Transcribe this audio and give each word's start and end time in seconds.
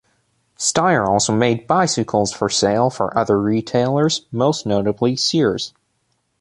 Steyr 0.57 1.05
also 1.05 1.31
made 1.31 1.67
bicycles 1.67 2.33
for 2.33 2.49
sale 2.49 2.89
for 2.89 3.15
other 3.15 3.39
retailers, 3.39 4.25
most 4.31 4.65
notably 4.65 5.15
Sears. 5.15 5.75